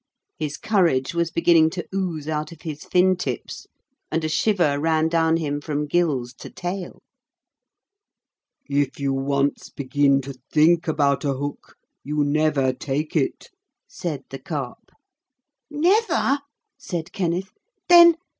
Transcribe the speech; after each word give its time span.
His 0.39 0.57
courage 0.57 1.13
was 1.13 1.29
beginning 1.29 1.69
to 1.77 1.85
ooze 1.93 2.27
out 2.27 2.51
of 2.51 2.63
his 2.63 2.85
fin 2.85 3.15
tips, 3.15 3.67
and 4.11 4.23
a 4.23 4.27
shiver 4.29 4.79
ran 4.79 5.09
down 5.09 5.37
him 5.37 5.61
from 5.61 5.85
gills 5.85 6.33
to 6.39 6.49
tail. 6.49 7.03
'If 8.67 8.99
you 8.99 9.13
once 9.13 9.69
begin 9.69 10.19
to 10.21 10.33
think 10.51 10.87
about 10.87 11.23
a 11.23 11.33
hook 11.33 11.75
you 12.03 12.23
never 12.23 12.73
take 12.73 13.15
it,' 13.15 13.51
said 13.87 14.23
the 14.31 14.39
Carp. 14.39 14.89
'Never?' 15.69 16.39
said 16.79 17.13
Kenneth 17.13 17.51
'Then... 17.87 18.15